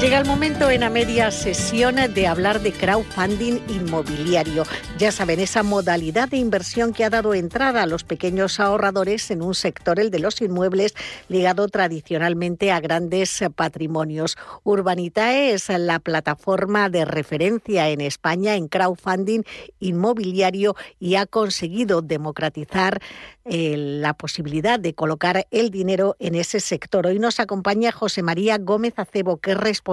Llega 0.00 0.16
el 0.16 0.24
momento 0.24 0.70
en 0.70 0.80
la 0.80 0.88
media 0.88 1.30
sesión 1.30 1.96
de 1.96 2.26
hablar 2.26 2.62
de 2.62 2.72
crowdfunding 2.72 3.60
inmobiliario. 3.68 4.62
Ya 4.96 5.12
saben, 5.12 5.40
esa 5.40 5.62
modalidad 5.62 6.30
de 6.30 6.38
inversión 6.38 6.94
que 6.94 7.04
ha 7.04 7.10
dado 7.10 7.34
entrada 7.34 7.82
a 7.82 7.86
los 7.86 8.02
pequeños 8.02 8.60
ahorradores 8.60 9.30
en 9.30 9.42
un 9.42 9.54
sector, 9.54 10.00
el 10.00 10.10
de 10.10 10.20
los 10.20 10.40
inmuebles, 10.40 10.94
ligado 11.28 11.68
tradicionalmente 11.68 12.72
a 12.72 12.80
grandes 12.80 13.44
patrimonios. 13.54 14.38
Urbanitae 14.64 15.52
es 15.52 15.68
la 15.68 15.98
plataforma 15.98 16.88
de 16.88 17.04
referencia 17.04 17.90
en 17.90 18.00
España 18.00 18.54
en 18.54 18.68
crowdfunding 18.68 19.42
inmobiliario 19.80 20.76
y 20.98 21.16
ha 21.16 21.26
conseguido 21.26 22.00
democratizar 22.00 23.02
eh, 23.44 23.74
la 23.76 24.14
posibilidad 24.14 24.78
de 24.80 24.94
colocar 24.94 25.46
el 25.50 25.70
dinero 25.70 26.16
en 26.20 26.36
ese 26.36 26.60
sector. 26.60 27.06
Hoy 27.06 27.18
nos 27.18 27.38
acompaña 27.40 27.92
José 27.92 28.22
María 28.22 28.58
Gómez 28.58 28.94
Acebo, 28.96 29.38
que 29.38 29.52
es 29.52 29.56
responsable 29.56 29.89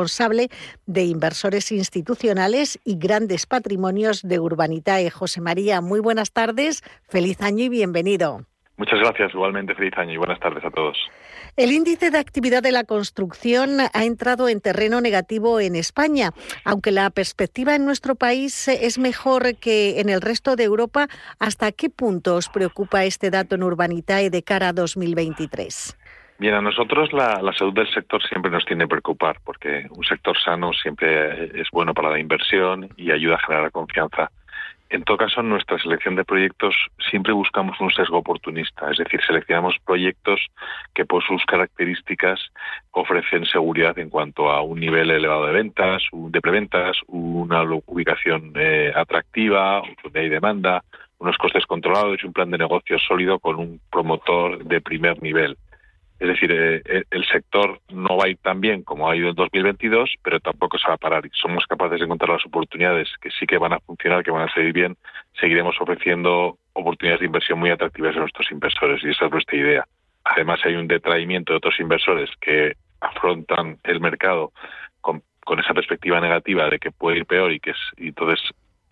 de 0.86 1.04
inversores 1.04 1.72
institucionales 1.72 2.80
y 2.84 2.98
grandes 2.98 3.46
patrimonios 3.46 4.22
de 4.22 4.40
Urbanitae. 4.40 5.10
José 5.10 5.42
María, 5.42 5.82
muy 5.82 6.00
buenas 6.00 6.32
tardes, 6.32 6.84
feliz 7.08 7.42
año 7.42 7.64
y 7.64 7.70
bienvenido. 7.70 8.46
Muchas 8.78 9.00
gracias, 9.00 9.34
igualmente 9.34 9.73
feliz 9.73 9.94
año 9.98 10.14
y 10.14 10.18
buenas 10.18 10.40
tardes 10.40 10.64
a 10.64 10.70
todos. 10.70 10.95
El 11.56 11.72
índice 11.72 12.12
de 12.12 12.20
actividad 12.20 12.62
de 12.62 12.72
la 12.72 12.84
construcción 12.84 13.80
ha 13.92 14.06
entrado 14.06 14.48
en 14.48 14.62
terreno 14.62 15.02
negativo 15.02 15.59
en 15.59 15.75
España. 15.75 16.31
Aunque 16.64 16.92
la 16.92 17.09
perspectiva 17.09 17.73
en 17.73 17.84
nuestro 17.84 18.14
país 18.14 18.68
es 18.68 19.00
mejor 19.00 19.56
que 19.56 20.00
en 20.00 20.09
el 20.09 20.22
resto 20.22 20.56
de 20.56 20.66
Europa, 20.66 21.08
¿hasta 21.40 21.72
qué 21.72 21.90
punto 21.90 22.36
os 22.36 22.50
preocupa 22.50 23.06
este 23.06 23.31
dato 23.31 23.56
en 23.56 23.64
Urbanitae 23.64 24.30
de 24.30 24.44
cara 24.44 24.70
a 24.70 24.73
2023? 24.73 25.98
Bien, 26.40 26.54
a 26.54 26.62
nosotros 26.62 27.12
la, 27.14 27.42
salud 27.58 27.74
del 27.74 27.92
sector 27.92 28.22
siempre 28.22 28.52
nos 28.52 28.64
tiene 28.64 28.84
que 28.84 28.90
preocupar, 28.90 29.38
porque 29.44 29.88
un 29.90 30.04
sector 30.04 30.38
sano 30.38 30.72
siempre 30.72 31.60
es 31.60 31.68
bueno 31.72 31.96
para 31.96 32.12
la 32.12 32.20
inversión 32.20 32.90
y 32.96 33.10
ayuda 33.12 33.36
a 33.36 33.46
generar 33.46 33.72
confianza. 33.72 34.30
En 34.90 35.04
todo 35.04 35.18
caso, 35.18 35.42
en 35.42 35.50
nuestra 35.50 35.80
selección 35.80 36.16
de 36.16 36.24
proyectos 36.24 36.76
siempre 37.10 37.34
buscamos 37.34 37.82
un 37.82 37.92
sesgo 37.92 38.20
oportunista, 38.20 38.90
es 38.92 38.98
decir, 38.98 39.20
seleccionamos 39.26 39.76
proyectos 39.84 40.40
que 40.94 41.06
por 41.06 41.24
sus 41.24 41.44
características 41.46 42.40
ofrecen 42.92 43.46
seguridad 43.46 43.98
en 43.98 44.10
cuanto 44.10 44.52
a 44.52 44.62
un 44.62 44.80
nivel 44.80 45.10
elevado 45.10 45.48
de 45.48 45.54
ventas, 45.54 46.04
de 46.14 46.40
preventas, 46.40 46.98
una 47.08 47.64
ubicación 47.64 48.54
eh, 48.56 48.94
atractiva, 48.96 49.82
donde 50.04 50.20
hay 50.20 50.30
demanda, 50.30 50.84
unos 51.18 51.36
costes 51.38 51.66
controlados 51.66 52.20
y 52.22 52.28
un 52.28 52.34
plan 52.34 52.52
de 52.52 52.60
negocio 52.60 53.00
sólido 53.00 53.40
con 53.40 53.56
un 53.56 53.82
promotor 53.92 54.64
de 54.64 54.82
primer 54.82 55.22
nivel. 55.22 55.58
Es 56.20 56.28
decir, 56.28 56.52
eh, 56.52 56.82
eh, 56.86 57.04
el 57.12 57.26
sector 57.26 57.80
no 57.90 58.18
va 58.18 58.26
a 58.26 58.30
ir 58.30 58.38
tan 58.38 58.60
bien 58.60 58.82
como 58.82 59.10
ha 59.10 59.16
ido 59.16 59.30
en 59.30 59.36
2022, 59.36 60.16
pero 60.24 60.40
tampoco 60.40 60.78
se 60.80 60.88
va 60.88 60.96
a 60.96 60.98
parar. 60.98 61.26
Y 61.26 61.30
somos 61.34 61.66
capaces 61.68 62.00
de 62.00 62.06
encontrar 62.06 62.32
las 62.32 62.46
oportunidades 62.46 63.08
que 63.22 63.30
sí 63.30 63.46
que 63.46 63.58
van 63.58 63.74
a 63.74 63.80
funcionar, 63.80 64.24
que 64.24 64.32
van 64.32 64.50
a 64.50 64.54
seguir 64.54 64.74
bien. 64.74 64.98
Seguiremos 65.40 65.76
ofreciendo 65.80 66.58
oportunidades 66.74 67.20
de 67.20 67.28
inversión 67.28 67.59
muy 67.59 67.70
atractivas 67.70 68.16
a 68.16 68.22
nuestros 68.22 68.52
inversores 68.52 69.04
y 69.04 69.09
esa 69.09 69.26
es 69.26 69.32
nuestra 69.32 69.58
idea. 69.58 69.86
Además, 70.24 70.59
hay 70.66 70.76
un 70.76 70.88
detraimiento 70.88 71.54
de 71.54 71.58
otros 71.58 71.80
inversores 71.80 72.30
que 72.42 72.74
afrontan 73.00 73.78
el 73.84 74.00
mercado 74.00 74.52
con, 75.02 75.22
con 75.46 75.59
esa 75.59 75.74
perspectiva 75.74 76.20
negativa 76.20 76.68
de 76.70 76.80
que 76.80 76.91
puede 76.91 77.18
ir 77.18 77.25
peor 77.25 77.52
y 77.52 77.59
que 77.59 77.72
es, 77.72 77.78
y 77.96 78.08
entonces 78.08 78.40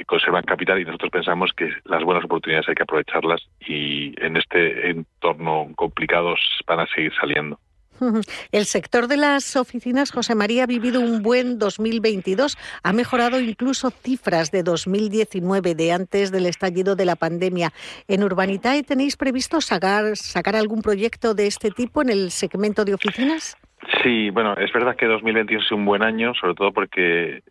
conservan 0.06 0.44
capital 0.44 0.80
y 0.80 0.86
nosotros 0.86 1.12
pensamos 1.12 1.52
que 1.56 1.72
las 1.86 2.04
buenas 2.04 2.26
oportunidades 2.26 2.68
hay 2.68 2.76
que 2.76 2.84
aprovecharlas 2.84 3.42
y 3.60 4.14
en 4.24 4.36
este 4.38 4.90
entorno 4.90 5.72
complicado 5.76 6.36
van 6.68 6.80
a 6.82 6.88
seguir 6.88 7.14
saliendo. 7.20 7.60
El 8.52 8.66
sector 8.66 9.08
de 9.08 9.18
las 9.18 9.56
oficinas, 9.56 10.12
José 10.12 10.36
María, 10.36 10.64
ha 10.64 10.68
vivido 10.68 11.02
un 11.02 11.22
buen 11.22 11.60
2022. 11.60 12.58
Ha 12.84 12.94
mejorado 12.94 13.40
incluso 13.40 13.92
cifras 13.92 14.52
de 14.52 14.64
2019, 14.64 15.76
de 15.76 15.92
antes 15.92 16.32
del 16.32 16.46
estallido 16.46 16.96
de 16.96 17.06
la 17.06 17.16
pandemia. 17.16 17.74
¿En 18.08 18.24
Urbanitae 18.24 18.84
tenéis 18.84 19.18
previsto 19.18 19.62
sacar, 19.62 20.18
sacar 20.18 20.56
algún 20.56 20.82
proyecto 20.82 21.34
de 21.34 21.48
este 21.48 21.72
tipo 21.72 22.02
en 22.02 22.10
el 22.10 22.32
segmento 22.32 22.86
de 22.86 22.94
oficinas? 22.94 23.58
Sí, 24.02 24.30
bueno, 24.32 24.56
es 24.58 24.72
verdad 24.74 24.96
que 24.96 25.06
2021 25.06 25.64
es 25.64 25.72
un 25.72 25.86
buen 25.86 26.02
año, 26.02 26.34
sobre 26.34 26.56
todo 26.56 26.72
porque 26.72 27.44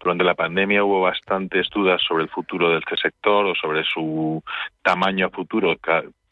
durante 0.00 0.24
la 0.24 0.34
pandemia 0.34 0.84
hubo 0.84 1.02
bastantes 1.02 1.68
dudas 1.70 2.00
sobre 2.02 2.24
el 2.24 2.30
futuro 2.30 2.70
de 2.70 2.78
este 2.78 2.96
sector 2.96 3.44
o 3.46 3.54
sobre 3.54 3.84
su 3.84 4.42
tamaño 4.82 5.26
a 5.26 5.30
futuro, 5.30 5.76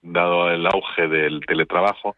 dado 0.00 0.50
el 0.50 0.66
auge 0.66 1.06
del 1.08 1.40
teletrabajo. 1.46 2.16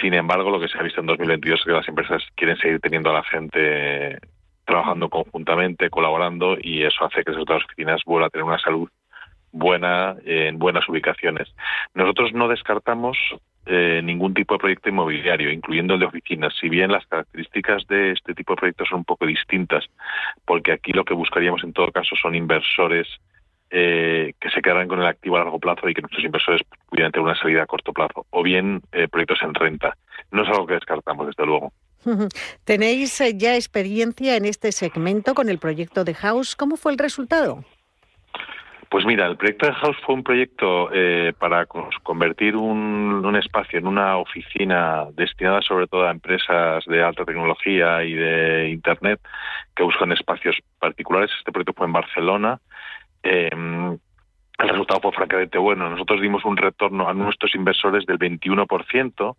Sin 0.00 0.14
embargo, 0.14 0.50
lo 0.50 0.58
que 0.58 0.68
se 0.68 0.78
ha 0.78 0.82
visto 0.82 1.00
en 1.00 1.06
2022 1.06 1.60
es 1.60 1.66
que 1.66 1.72
las 1.72 1.88
empresas 1.88 2.22
quieren 2.34 2.56
seguir 2.56 2.80
teniendo 2.80 3.10
a 3.10 3.14
la 3.14 3.24
gente 3.24 4.18
trabajando 4.64 5.10
conjuntamente, 5.10 5.90
colaborando, 5.90 6.56
y 6.58 6.82
eso 6.82 7.04
hace 7.04 7.22
que 7.22 7.32
dos 7.32 7.64
oficinas 7.64 8.00
vuelvan 8.06 8.28
a 8.28 8.30
tener 8.30 8.44
una 8.44 8.58
salud 8.58 8.88
buena 9.52 10.16
en 10.24 10.58
buenas 10.58 10.88
ubicaciones. 10.88 11.54
Nosotros 11.92 12.32
no 12.32 12.48
descartamos 12.48 13.18
eh, 13.66 14.00
ningún 14.02 14.34
tipo 14.34 14.54
de 14.54 14.58
proyecto 14.58 14.88
inmobiliario, 14.88 15.50
incluyendo 15.50 15.94
el 15.94 16.00
de 16.00 16.06
oficinas, 16.06 16.54
si 16.60 16.68
bien 16.68 16.92
las 16.92 17.06
características 17.06 17.86
de 17.86 18.12
este 18.12 18.34
tipo 18.34 18.52
de 18.52 18.60
proyectos 18.60 18.88
son 18.88 18.98
un 18.98 19.04
poco 19.04 19.26
distintas, 19.26 19.84
porque 20.44 20.72
aquí 20.72 20.92
lo 20.92 21.04
que 21.04 21.14
buscaríamos 21.14 21.64
en 21.64 21.72
todo 21.72 21.90
caso 21.90 22.14
son 22.16 22.34
inversores 22.34 23.06
eh, 23.70 24.34
que 24.40 24.50
se 24.50 24.62
quedaran 24.62 24.86
con 24.86 25.00
el 25.00 25.06
activo 25.06 25.36
a 25.36 25.40
largo 25.40 25.58
plazo 25.58 25.88
y 25.88 25.94
que 25.94 26.02
nuestros 26.02 26.24
inversores 26.24 26.60
pudieran 26.88 27.10
tener 27.10 27.24
una 27.24 27.34
salida 27.34 27.62
a 27.62 27.66
corto 27.66 27.92
plazo, 27.92 28.26
o 28.30 28.42
bien 28.42 28.82
eh, 28.92 29.08
proyectos 29.08 29.42
en 29.42 29.54
renta. 29.54 29.96
No 30.30 30.42
es 30.42 30.48
algo 30.48 30.66
que 30.66 30.74
descartamos, 30.74 31.26
desde 31.26 31.46
luego. 31.46 31.72
¿Tenéis 32.64 33.22
ya 33.34 33.56
experiencia 33.56 34.36
en 34.36 34.44
este 34.44 34.72
segmento 34.72 35.34
con 35.34 35.48
el 35.48 35.58
proyecto 35.58 36.04
de 36.04 36.14
House? 36.14 36.54
¿Cómo 36.54 36.76
fue 36.76 36.92
el 36.92 36.98
resultado? 36.98 37.64
Pues 38.94 39.06
mira, 39.06 39.26
el 39.26 39.36
proyecto 39.36 39.66
de 39.66 39.72
House 39.72 39.96
fue 40.06 40.14
un 40.14 40.22
proyecto 40.22 40.88
eh, 40.92 41.32
para 41.36 41.66
convertir 41.66 42.54
un, 42.54 43.24
un, 43.26 43.34
espacio 43.34 43.80
en 43.80 43.88
una 43.88 44.18
oficina 44.18 45.06
destinada 45.16 45.62
sobre 45.62 45.88
todo 45.88 46.06
a 46.06 46.12
empresas 46.12 46.84
de 46.86 47.02
alta 47.02 47.24
tecnología 47.24 48.04
y 48.04 48.14
de 48.14 48.68
Internet 48.68 49.18
que 49.74 49.82
buscan 49.82 50.12
espacios 50.12 50.54
particulares. 50.78 51.32
Este 51.36 51.50
proyecto 51.50 51.72
fue 51.72 51.88
en 51.88 51.92
Barcelona. 51.92 52.60
Eh, 53.24 53.50
el 53.50 54.68
resultado 54.68 55.00
fue 55.00 55.10
francamente 55.10 55.58
bueno. 55.58 55.90
Nosotros 55.90 56.20
dimos 56.20 56.44
un 56.44 56.56
retorno 56.56 57.08
a 57.08 57.14
nuestros 57.14 57.52
inversores 57.56 58.06
del 58.06 58.20
21%, 58.20 59.36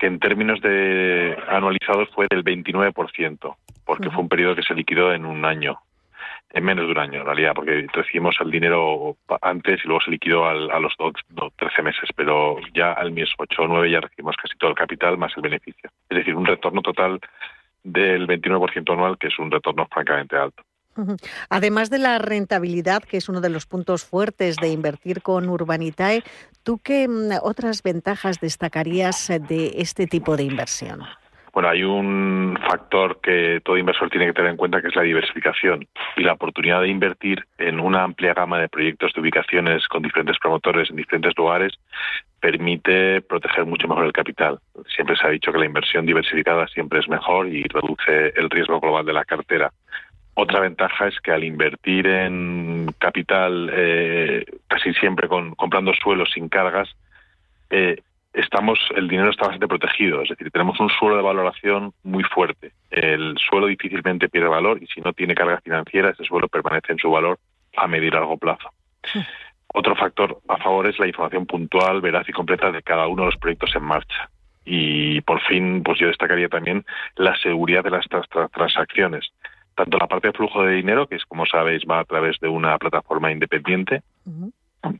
que 0.00 0.06
en 0.08 0.18
términos 0.18 0.60
de 0.62 1.38
anualizados 1.46 2.08
fue 2.08 2.26
del 2.28 2.42
29%, 2.42 3.54
porque 3.86 4.10
fue 4.10 4.20
un 4.20 4.28
periodo 4.28 4.56
que 4.56 4.64
se 4.64 4.74
liquidó 4.74 5.14
en 5.14 5.26
un 5.26 5.44
año 5.44 5.78
en 6.52 6.64
menos 6.64 6.86
de 6.86 6.92
un 6.92 6.98
año, 6.98 7.20
en 7.20 7.26
realidad, 7.26 7.52
porque 7.54 7.86
recibimos 7.92 8.36
el 8.40 8.50
dinero 8.50 9.16
antes 9.40 9.80
y 9.84 9.86
luego 9.86 10.00
se 10.02 10.10
liquidó 10.10 10.46
al, 10.46 10.70
a 10.70 10.80
los 10.80 10.94
13 11.56 11.82
meses, 11.82 12.10
pero 12.16 12.56
ya 12.74 12.92
al 12.92 13.12
mes 13.12 13.28
8 13.38 13.62
o 13.62 13.68
9 13.68 13.90
ya 13.90 14.00
recibimos 14.00 14.36
casi 14.36 14.56
todo 14.58 14.70
el 14.70 14.76
capital 14.76 15.16
más 15.16 15.32
el 15.36 15.42
beneficio. 15.42 15.90
Es 16.08 16.18
decir, 16.18 16.34
un 16.34 16.46
retorno 16.46 16.82
total 16.82 17.20
del 17.84 18.26
29% 18.26 18.92
anual, 18.92 19.16
que 19.18 19.28
es 19.28 19.38
un 19.38 19.50
retorno 19.50 19.86
francamente 19.90 20.36
alto. 20.36 20.62
Además 21.48 21.88
de 21.88 21.98
la 21.98 22.18
rentabilidad, 22.18 23.02
que 23.04 23.16
es 23.16 23.28
uno 23.28 23.40
de 23.40 23.48
los 23.48 23.64
puntos 23.66 24.04
fuertes 24.04 24.56
de 24.56 24.68
invertir 24.68 25.22
con 25.22 25.48
Urbanitae, 25.48 26.22
¿tú 26.62 26.78
qué 26.82 27.08
mm, 27.08 27.38
otras 27.42 27.82
ventajas 27.82 28.40
destacarías 28.40 29.28
de 29.48 29.74
este 29.76 30.06
tipo 30.06 30.36
de 30.36 30.42
inversión? 30.42 31.00
Bueno, 31.52 31.68
hay 31.68 31.82
un 31.82 32.56
factor 32.68 33.20
que 33.20 33.60
todo 33.64 33.76
inversor 33.76 34.08
tiene 34.08 34.26
que 34.26 34.32
tener 34.32 34.52
en 34.52 34.56
cuenta 34.56 34.80
que 34.80 34.88
es 34.88 34.96
la 34.96 35.02
diversificación 35.02 35.86
y 36.16 36.22
la 36.22 36.34
oportunidad 36.34 36.80
de 36.80 36.88
invertir 36.88 37.44
en 37.58 37.80
una 37.80 38.04
amplia 38.04 38.34
gama 38.34 38.60
de 38.60 38.68
proyectos 38.68 39.12
de 39.12 39.20
ubicaciones 39.20 39.86
con 39.88 40.02
diferentes 40.02 40.38
promotores 40.38 40.90
en 40.90 40.96
diferentes 40.96 41.36
lugares 41.36 41.72
permite 42.40 43.20
proteger 43.20 43.66
mucho 43.66 43.86
mejor 43.88 44.06
el 44.06 44.12
capital. 44.12 44.60
Siempre 44.94 45.16
se 45.16 45.26
ha 45.26 45.30
dicho 45.30 45.52
que 45.52 45.58
la 45.58 45.66
inversión 45.66 46.06
diversificada 46.06 46.66
siempre 46.68 47.00
es 47.00 47.08
mejor 47.08 47.48
y 47.48 47.64
reduce 47.64 48.32
el 48.36 48.48
riesgo 48.48 48.80
global 48.80 49.04
de 49.04 49.12
la 49.12 49.24
cartera. 49.24 49.70
Otra 50.34 50.60
ventaja 50.60 51.08
es 51.08 51.20
que 51.20 51.32
al 51.32 51.44
invertir 51.44 52.06
en 52.06 52.94
capital 52.98 53.70
eh, 53.72 54.44
casi 54.68 54.94
siempre 54.94 55.28
con, 55.28 55.54
comprando 55.54 55.92
suelos 55.94 56.30
sin 56.32 56.48
cargas, 56.48 56.88
eh, 57.68 58.00
estamos 58.32 58.78
el 58.94 59.08
dinero 59.08 59.30
está 59.30 59.44
bastante 59.44 59.68
protegido, 59.68 60.22
es 60.22 60.28
decir, 60.28 60.50
tenemos 60.50 60.78
un 60.80 60.88
suelo 60.90 61.16
de 61.16 61.22
valoración 61.22 61.92
muy 62.02 62.22
fuerte. 62.24 62.72
El 62.90 63.36
suelo 63.38 63.66
difícilmente 63.66 64.28
pierde 64.28 64.48
valor 64.48 64.82
y 64.82 64.86
si 64.86 65.00
no 65.00 65.12
tiene 65.12 65.34
carga 65.34 65.60
financiera, 65.60 66.10
ese 66.10 66.24
suelo 66.24 66.48
permanece 66.48 66.92
en 66.92 66.98
su 66.98 67.10
valor 67.10 67.38
a 67.76 67.86
medir 67.86 68.14
a 68.14 68.20
largo 68.20 68.36
plazo. 68.36 68.70
Otro 69.72 69.94
factor 69.94 70.40
a 70.48 70.56
favor 70.58 70.86
es 70.88 70.98
la 70.98 71.06
información 71.06 71.46
puntual, 71.46 72.00
veraz 72.00 72.28
y 72.28 72.32
completa 72.32 72.72
de 72.72 72.82
cada 72.82 73.06
uno 73.06 73.22
de 73.22 73.26
los 73.26 73.36
proyectos 73.36 73.74
en 73.74 73.84
marcha. 73.84 74.30
y 74.64 75.20
por 75.22 75.40
fin, 75.40 75.82
pues 75.82 75.98
yo 75.98 76.06
destacaría 76.08 76.48
también 76.48 76.84
la 77.16 77.34
seguridad 77.38 77.82
de 77.82 77.90
las 77.90 78.06
transacciones. 78.52 79.32
Tanto 79.74 79.96
la 79.98 80.06
parte 80.06 80.28
de 80.28 80.34
flujo 80.34 80.62
de 80.62 80.74
dinero, 80.74 81.06
que 81.06 81.16
es 81.16 81.24
como 81.24 81.46
sabéis 81.46 81.82
va 81.90 82.00
a 82.00 82.04
través 82.04 82.38
de 82.40 82.48
una 82.48 82.78
plataforma 82.78 83.32
independiente, 83.32 84.02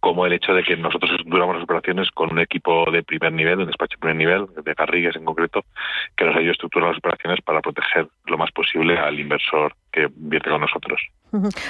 como 0.00 0.26
el 0.26 0.32
hecho 0.32 0.52
de 0.52 0.62
que 0.62 0.76
nosotros 0.76 1.10
estructuramos 1.10 1.56
las 1.56 1.64
operaciones 1.64 2.10
con 2.10 2.32
un 2.32 2.40
equipo 2.40 2.90
de 2.90 3.02
primer 3.02 3.32
nivel, 3.32 3.60
un 3.60 3.66
despacho 3.66 3.96
de 3.96 4.00
primer 4.00 4.16
nivel, 4.16 4.46
de 4.62 4.74
Garrigues 4.74 5.16
en 5.16 5.24
concreto, 5.24 5.64
que 6.16 6.24
nos 6.24 6.36
ayuda 6.36 6.50
a 6.50 6.52
estructurar 6.52 6.88
las 6.90 6.98
operaciones 6.98 7.40
para 7.42 7.60
proteger 7.60 8.08
lo 8.26 8.38
más 8.38 8.50
posible 8.52 8.98
al 8.98 9.18
inversor 9.18 9.74
que 9.92 10.02
invierte 10.02 10.50
con 10.50 10.60
nosotros. 10.60 11.00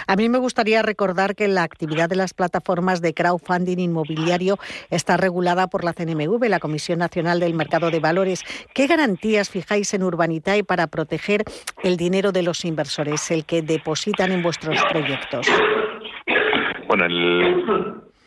A 0.06 0.16
mí 0.16 0.28
me 0.28 0.38
gustaría 0.38 0.82
recordar 0.82 1.34
que 1.34 1.46
la 1.48 1.62
actividad 1.62 2.08
de 2.08 2.16
las 2.16 2.34
plataformas 2.34 3.02
de 3.02 3.14
crowdfunding 3.14 3.78
inmobiliario 3.78 4.58
está 4.90 5.16
regulada 5.16 5.66
por 5.68 5.84
la 5.84 5.92
CNMV, 5.92 6.48
la 6.48 6.60
Comisión 6.60 6.98
Nacional 6.98 7.40
del 7.40 7.54
Mercado 7.54 7.90
de 7.90 8.00
Valores. 8.00 8.44
¿Qué 8.74 8.86
garantías 8.86 9.50
fijáis 9.50 9.92
en 9.94 10.02
Urbanitae 10.02 10.64
para 10.64 10.86
proteger 10.86 11.44
el 11.82 11.96
dinero 11.96 12.32
de 12.32 12.42
los 12.42 12.64
inversores, 12.64 13.30
el 13.30 13.44
que 13.44 13.62
depositan 13.62 14.32
en 14.32 14.42
vuestros 14.42 14.82
proyectos? 14.90 15.46
Bueno, 16.90 17.06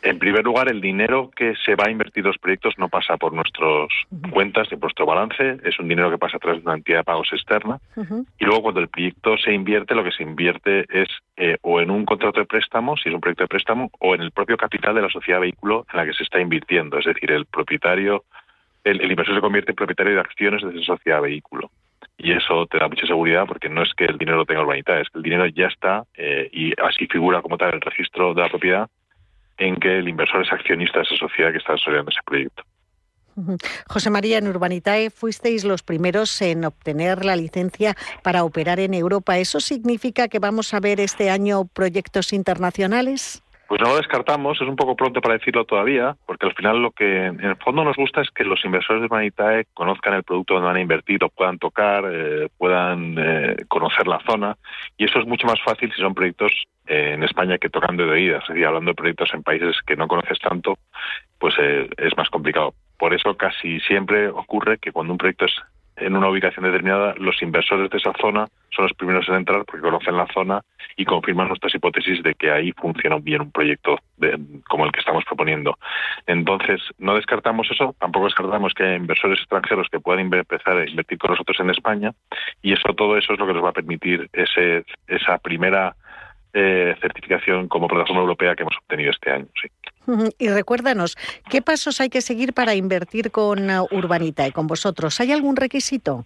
en 0.02 0.18
primer 0.18 0.42
lugar, 0.42 0.70
el 0.70 0.80
dinero 0.80 1.30
que 1.36 1.54
se 1.66 1.74
va 1.74 1.84
a 1.86 1.90
invertir 1.90 2.22
en 2.22 2.28
los 2.28 2.38
proyectos 2.38 2.72
no 2.78 2.88
pasa 2.88 3.18
por 3.18 3.34
nuestras 3.34 3.88
cuentas 4.30 4.68
ni 4.70 4.78
por 4.78 4.84
nuestro 4.84 5.04
balance, 5.04 5.58
es 5.62 5.78
un 5.78 5.86
dinero 5.86 6.10
que 6.10 6.16
pasa 6.16 6.38
a 6.38 6.40
través 6.40 6.62
de 6.62 6.66
una 6.66 6.78
entidad 6.78 7.00
de 7.00 7.04
pagos 7.04 7.28
externa. 7.34 7.78
Y 8.38 8.44
luego, 8.46 8.62
cuando 8.62 8.80
el 8.80 8.88
proyecto 8.88 9.36
se 9.36 9.52
invierte, 9.52 9.94
lo 9.94 10.02
que 10.02 10.12
se 10.12 10.22
invierte 10.22 10.86
es 10.88 11.08
eh, 11.36 11.58
o 11.60 11.82
en 11.82 11.90
un 11.90 12.06
contrato 12.06 12.40
de 12.40 12.46
préstamo, 12.46 12.96
si 12.96 13.10
es 13.10 13.14
un 13.14 13.20
proyecto 13.20 13.44
de 13.44 13.48
préstamo, 13.48 13.90
o 14.00 14.14
en 14.14 14.22
el 14.22 14.30
propio 14.30 14.56
capital 14.56 14.94
de 14.94 15.02
la 15.02 15.10
sociedad 15.10 15.40
vehículo 15.40 15.84
en 15.92 15.98
la 15.98 16.06
que 16.06 16.14
se 16.14 16.22
está 16.22 16.40
invirtiendo. 16.40 16.98
Es 16.98 17.04
decir, 17.04 17.32
el 17.32 17.44
propietario, 17.44 18.24
el, 18.82 19.10
inversor 19.10 19.34
se 19.34 19.42
convierte 19.42 19.72
en 19.72 19.76
propietario 19.76 20.14
de 20.14 20.20
acciones 20.20 20.62
de 20.62 20.70
esa 20.70 20.94
sociedad 20.94 21.20
vehículo 21.20 21.70
y 22.16 22.32
eso 22.32 22.66
te 22.66 22.78
da 22.78 22.88
mucha 22.88 23.06
seguridad 23.06 23.44
porque 23.46 23.68
no 23.68 23.82
es 23.82 23.92
que 23.94 24.04
el 24.04 24.18
dinero 24.18 24.38
lo 24.38 24.46
tenga 24.46 24.62
urbanidad, 24.62 25.00
es 25.00 25.08
que 25.10 25.18
el 25.18 25.24
dinero 25.24 25.46
ya 25.46 25.66
está 25.66 26.04
eh, 26.14 26.48
y 26.52 26.72
así 26.80 27.06
figura 27.06 27.42
como 27.42 27.58
tal 27.58 27.74
el 27.74 27.80
registro 27.80 28.34
de 28.34 28.42
la 28.42 28.48
propiedad 28.48 28.88
en 29.58 29.76
que 29.76 29.98
el 29.98 30.08
inversor 30.08 30.42
es 30.42 30.52
accionista 30.52 30.98
de 30.98 31.04
esa 31.04 31.16
sociedad 31.16 31.52
que 31.52 31.58
está 31.58 31.72
desarrollando 31.72 32.10
ese 32.10 32.20
proyecto. 32.24 32.62
José 33.88 34.10
María, 34.10 34.38
en 34.38 34.46
Urbanitae 34.46 35.10
fuisteis 35.10 35.64
los 35.64 35.82
primeros 35.82 36.40
en 36.40 36.64
obtener 36.64 37.24
la 37.24 37.34
licencia 37.34 37.96
para 38.22 38.44
operar 38.44 38.78
en 38.78 38.94
Europa. 38.94 39.38
¿Eso 39.38 39.60
significa 39.60 40.28
que 40.28 40.38
vamos 40.38 40.72
a 40.72 40.80
ver 40.80 41.00
este 41.00 41.30
año 41.30 41.64
proyectos 41.64 42.32
internacionales? 42.32 43.43
Pues 43.74 43.82
no 43.82 43.88
lo 43.88 43.96
descartamos, 43.96 44.60
es 44.60 44.68
un 44.68 44.76
poco 44.76 44.94
pronto 44.94 45.20
para 45.20 45.34
decirlo 45.34 45.64
todavía, 45.64 46.14
porque 46.26 46.46
al 46.46 46.54
final 46.54 46.80
lo 46.80 46.92
que 46.92 47.24
en 47.26 47.40
el 47.40 47.56
fondo 47.56 47.82
nos 47.82 47.96
gusta 47.96 48.20
es 48.20 48.30
que 48.30 48.44
los 48.44 48.64
inversores 48.64 49.00
de 49.00 49.08
Humanitae 49.08 49.64
conozcan 49.74 50.14
el 50.14 50.22
producto 50.22 50.54
donde 50.54 50.68
van 50.68 50.76
a 50.76 50.80
invertir, 50.80 51.24
o 51.24 51.28
puedan 51.28 51.58
tocar, 51.58 52.04
eh, 52.08 52.48
puedan 52.56 53.16
eh, 53.18 53.56
conocer 53.66 54.06
la 54.06 54.20
zona, 54.20 54.56
y 54.96 55.06
eso 55.06 55.18
es 55.18 55.26
mucho 55.26 55.48
más 55.48 55.60
fácil 55.60 55.90
si 55.92 56.00
son 56.00 56.14
proyectos 56.14 56.52
eh, 56.86 57.14
en 57.14 57.24
España 57.24 57.58
que 57.58 57.68
tocando 57.68 58.04
de 58.06 58.12
oídas, 58.12 58.44
es 58.44 58.50
decir, 58.50 58.64
hablando 58.64 58.92
de 58.92 58.94
proyectos 58.94 59.34
en 59.34 59.42
países 59.42 59.74
que 59.84 59.96
no 59.96 60.06
conoces 60.06 60.38
tanto, 60.38 60.78
pues 61.40 61.56
es 61.58 62.16
más 62.16 62.30
complicado. 62.30 62.74
Por 62.96 63.12
eso 63.12 63.36
casi 63.36 63.80
siempre 63.80 64.28
ocurre 64.28 64.78
que 64.78 64.92
cuando 64.92 65.14
un 65.14 65.18
proyecto 65.18 65.46
es 65.46 65.54
en 65.96 66.16
una 66.16 66.28
ubicación 66.28 66.64
determinada, 66.64 67.14
los 67.18 67.40
inversores 67.42 67.90
de 67.90 67.98
esa 67.98 68.12
zona 68.20 68.46
son 68.70 68.84
los 68.84 68.94
primeros 68.94 69.28
en 69.28 69.36
entrar 69.36 69.64
porque 69.64 69.82
conocen 69.82 70.16
la 70.16 70.26
zona 70.32 70.60
y 70.96 71.04
confirman 71.04 71.48
nuestras 71.48 71.74
hipótesis 71.74 72.22
de 72.22 72.34
que 72.34 72.50
ahí 72.50 72.72
funciona 72.72 73.16
bien 73.18 73.42
un 73.42 73.52
proyecto 73.52 73.98
como 74.68 74.86
el 74.86 74.92
que 74.92 75.00
estamos 75.00 75.24
proponiendo. 75.24 75.78
Entonces, 76.26 76.80
no 76.98 77.14
descartamos 77.14 77.70
eso, 77.70 77.94
tampoco 78.00 78.26
descartamos 78.26 78.74
que 78.74 78.84
haya 78.84 78.96
inversores 78.96 79.38
extranjeros 79.38 79.88
que 79.90 80.00
puedan 80.00 80.20
empezar 80.20 80.76
a 80.76 80.88
invertir 80.88 81.18
con 81.18 81.30
nosotros 81.30 81.58
en 81.60 81.70
España 81.70 82.12
y 82.62 82.72
eso 82.72 82.92
todo 82.94 83.16
eso 83.16 83.32
es 83.32 83.38
lo 83.38 83.46
que 83.46 83.54
nos 83.54 83.64
va 83.64 83.70
a 83.70 83.74
permitir 83.74 84.28
ese, 84.32 84.84
esa 85.06 85.38
primera 85.38 85.94
eh, 86.54 86.94
certificación 87.00 87.68
como 87.68 87.88
plataforma 87.88 88.22
europea 88.22 88.54
que 88.54 88.62
hemos 88.62 88.76
obtenido 88.76 89.10
este 89.10 89.30
año. 89.30 89.46
Sí. 89.60 89.68
Y 90.38 90.48
recuérdanos, 90.48 91.16
¿qué 91.50 91.60
pasos 91.62 92.00
hay 92.00 92.08
que 92.08 92.20
seguir 92.20 92.52
para 92.54 92.74
invertir 92.74 93.30
con 93.30 93.68
uh, 93.68 93.86
Urbanita 93.90 94.46
y 94.46 94.52
con 94.52 94.66
vosotros? 94.66 95.20
¿Hay 95.20 95.32
algún 95.32 95.56
requisito? 95.56 96.24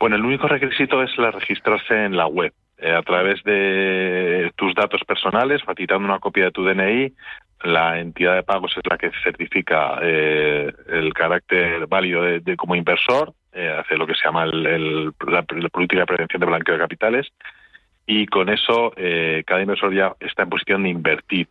Bueno, 0.00 0.16
el 0.16 0.24
único 0.24 0.48
requisito 0.48 1.02
es 1.02 1.16
la 1.18 1.30
registrarse 1.30 2.04
en 2.04 2.16
la 2.16 2.26
web. 2.26 2.52
Eh, 2.78 2.92
a 2.92 3.02
través 3.02 3.42
de 3.44 4.52
tus 4.56 4.74
datos 4.74 5.02
personales, 5.04 5.62
facilitando 5.62 6.06
una 6.06 6.18
copia 6.18 6.46
de 6.46 6.50
tu 6.50 6.64
DNI, 6.64 7.12
la 7.62 7.98
entidad 7.98 8.34
de 8.34 8.42
pagos 8.42 8.76
es 8.76 8.82
la 8.88 8.98
que 8.98 9.10
certifica 9.22 9.98
eh, 10.02 10.72
el 10.88 11.14
carácter 11.14 11.86
válido 11.86 12.22
de, 12.22 12.56
como 12.56 12.74
inversor, 12.74 13.32
eh, 13.52 13.74
hace 13.78 13.96
lo 13.96 14.06
que 14.06 14.14
se 14.14 14.24
llama 14.24 14.44
el, 14.44 15.12
la, 15.26 15.42
política 15.42 16.00
de 16.00 16.06
prevención 16.06 16.40
de 16.40 16.46
blanqueo 16.46 16.74
de 16.74 16.80
capitales, 16.80 17.32
y 18.06 18.26
con 18.26 18.48
eso 18.48 18.92
cada 19.46 19.62
inversor 19.62 19.94
ya 19.94 20.14
está 20.20 20.42
en 20.42 20.50
posición 20.50 20.82
de 20.82 20.90
invertir 20.90 21.48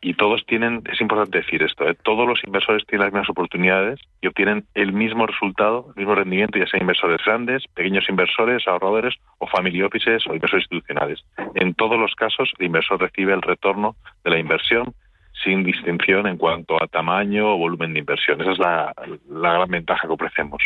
y 0.00 0.14
todos 0.14 0.44
tienen, 0.46 0.82
es 0.92 1.00
importante 1.00 1.38
decir 1.38 1.62
esto, 1.62 1.88
¿eh? 1.88 1.96
todos 2.00 2.28
los 2.28 2.42
inversores 2.44 2.86
tienen 2.86 3.06
las 3.06 3.12
mismas 3.12 3.30
oportunidades 3.30 3.98
y 4.20 4.26
obtienen 4.26 4.64
el 4.74 4.92
mismo 4.92 5.26
resultado, 5.26 5.86
el 5.88 6.00
mismo 6.00 6.14
rendimiento, 6.14 6.58
ya 6.58 6.66
sea 6.66 6.80
inversores 6.80 7.20
grandes, 7.24 7.64
pequeños 7.74 8.08
inversores, 8.08 8.68
ahorradores 8.68 9.14
o 9.38 9.46
family 9.46 9.82
offices 9.82 10.26
o 10.26 10.34
inversores 10.34 10.66
institucionales. 10.70 11.24
En 11.54 11.74
todos 11.74 11.98
los 11.98 12.14
casos, 12.14 12.52
el 12.58 12.66
inversor 12.66 13.00
recibe 13.00 13.32
el 13.32 13.42
retorno 13.42 13.96
de 14.22 14.30
la 14.30 14.38
inversión 14.38 14.94
sin 15.42 15.64
distinción 15.64 16.26
en 16.26 16.36
cuanto 16.36 16.80
a 16.82 16.86
tamaño 16.86 17.54
o 17.54 17.58
volumen 17.58 17.92
de 17.92 17.98
inversión. 18.00 18.40
Esa 18.40 18.52
es 18.52 18.58
la 18.58 18.94
gran 19.28 19.68
ventaja 19.68 20.06
que 20.06 20.14
ofrecemos. 20.14 20.62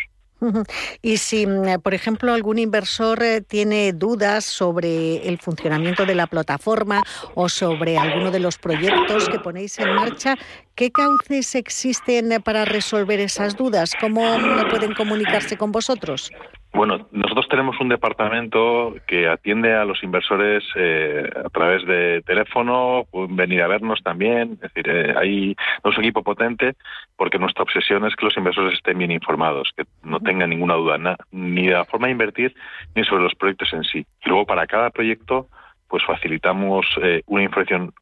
Y 1.02 1.18
si, 1.18 1.46
mm, 1.46 1.80
por 1.82 1.94
ejemplo, 1.94 2.32
algún 2.32 2.58
inversor 2.58 3.22
eh, 3.22 3.40
tiene 3.40 3.92
dudas 3.92 4.44
sobre 4.44 5.28
el 5.28 5.38
funcionamiento 5.38 6.06
de 6.06 6.14
la 6.14 6.26
plataforma 6.26 7.02
o 7.34 7.48
sobre 7.48 7.98
alguno 7.98 8.30
de 8.30 8.40
los 8.40 8.58
proyectos 8.58 9.28
que 9.28 9.38
ponéis 9.38 9.78
en 9.78 9.94
marcha, 9.94 10.36
¿qué 10.74 10.90
cauces 10.90 11.54
existen 11.54 12.42
para 12.42 12.64
resolver 12.64 13.20
esas 13.20 13.56
dudas? 13.56 13.92
¿Cómo 14.00 14.22
pueden 14.70 14.94
comunicarse 14.94 15.56
con 15.56 15.72
vosotros? 15.72 16.30
Bueno, 16.72 17.08
nosotros 17.10 17.48
tenemos 17.48 17.80
un 17.80 17.88
departamento 17.88 18.94
que 19.08 19.28
atiende 19.28 19.74
a 19.74 19.84
los 19.84 20.04
inversores 20.04 20.62
eh, 20.76 21.28
a 21.44 21.48
través 21.48 21.84
de 21.84 22.22
teléfono, 22.22 23.06
pueden 23.10 23.34
venir 23.34 23.62
a 23.62 23.66
vernos 23.66 24.00
también, 24.04 24.52
es 24.52 24.60
decir, 24.60 24.88
eh, 24.88 25.14
hay 25.18 25.56
un 25.82 25.92
equipo 25.98 26.22
potente 26.22 26.74
porque 27.16 27.40
nuestra 27.40 27.64
obsesión 27.64 28.06
es 28.06 28.14
que 28.14 28.24
los 28.24 28.36
inversores 28.36 28.74
estén 28.74 28.98
bien 28.98 29.10
informados, 29.10 29.72
que 29.76 29.84
no 30.04 30.20
tengan 30.20 30.50
ninguna 30.50 30.74
duda 30.74 31.16
ni 31.32 31.66
de 31.66 31.72
la 31.72 31.84
forma 31.86 32.06
de 32.06 32.12
invertir 32.12 32.54
ni 32.94 33.02
sobre 33.04 33.24
los 33.24 33.34
proyectos 33.34 33.72
en 33.72 33.82
sí. 33.82 34.06
Y 34.24 34.28
luego 34.28 34.46
para 34.46 34.66
cada 34.68 34.90
proyecto 34.90 35.48
pues 35.88 36.04
facilitamos 36.04 36.86
eh, 37.02 37.22
una 37.26 37.42
información 37.42 37.92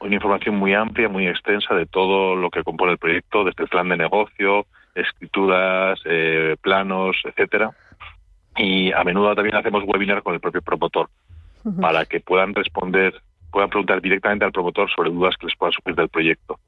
una 0.00 0.14
información 0.14 0.56
muy 0.56 0.72
amplia, 0.72 1.10
muy 1.10 1.28
extensa 1.28 1.74
de 1.74 1.84
todo 1.84 2.34
lo 2.34 2.48
que 2.48 2.64
compone 2.64 2.92
el 2.92 2.98
proyecto, 2.98 3.44
desde 3.44 3.64
el 3.64 3.68
plan 3.68 3.90
de 3.90 3.98
negocio, 3.98 4.64
escrituras, 4.94 6.00
eh, 6.06 6.56
planos, 6.62 7.16
etcétera 7.24 7.70
y 8.56 8.92
a 8.92 9.04
menudo 9.04 9.34
también 9.34 9.56
hacemos 9.56 9.84
webinar 9.86 10.22
con 10.22 10.34
el 10.34 10.40
propio 10.40 10.62
promotor 10.62 11.08
para 11.80 12.06
que 12.06 12.20
puedan 12.20 12.54
responder, 12.54 13.14
puedan 13.52 13.68
preguntar 13.68 14.00
directamente 14.00 14.44
al 14.44 14.52
promotor 14.52 14.90
sobre 14.90 15.10
dudas 15.10 15.36
que 15.36 15.46
les 15.46 15.56
puedan 15.56 15.72
surgir 15.72 15.94
del 15.94 16.08
proyecto. 16.08 16.58